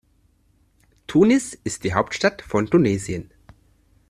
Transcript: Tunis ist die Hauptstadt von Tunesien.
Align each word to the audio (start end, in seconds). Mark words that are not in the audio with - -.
Tunis 1.05 1.53
ist 1.63 1.83
die 1.83 1.93
Hauptstadt 1.93 2.41
von 2.41 2.65
Tunesien. 2.65 3.29